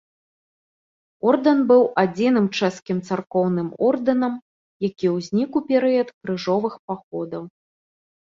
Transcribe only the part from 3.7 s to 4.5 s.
ордэнам,